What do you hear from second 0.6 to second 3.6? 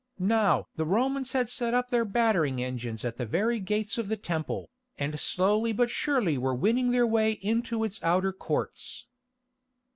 the Romans had set up their battering engines at the very